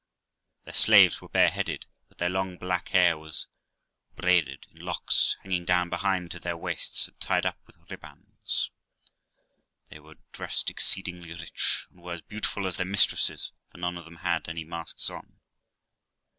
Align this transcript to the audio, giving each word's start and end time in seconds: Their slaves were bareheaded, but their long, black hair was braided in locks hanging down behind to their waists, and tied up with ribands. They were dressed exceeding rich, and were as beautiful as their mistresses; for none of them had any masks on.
Their 0.63 0.73
slaves 0.73 1.21
were 1.21 1.29
bareheaded, 1.29 1.85
but 2.09 2.17
their 2.17 2.27
long, 2.31 2.57
black 2.57 2.89
hair 2.89 3.19
was 3.19 3.45
braided 4.15 4.65
in 4.71 4.79
locks 4.81 5.37
hanging 5.43 5.63
down 5.63 5.91
behind 5.91 6.31
to 6.31 6.39
their 6.39 6.57
waists, 6.57 7.07
and 7.07 7.19
tied 7.19 7.45
up 7.45 7.59
with 7.67 7.77
ribands. 7.87 8.71
They 9.89 9.99
were 9.99 10.15
dressed 10.31 10.71
exceeding 10.71 11.21
rich, 11.21 11.85
and 11.91 12.01
were 12.01 12.13
as 12.13 12.23
beautiful 12.23 12.65
as 12.65 12.77
their 12.77 12.85
mistresses; 12.87 13.51
for 13.71 13.77
none 13.77 13.95
of 13.95 14.05
them 14.05 14.15
had 14.25 14.49
any 14.49 14.63
masks 14.63 15.07
on. 15.11 15.39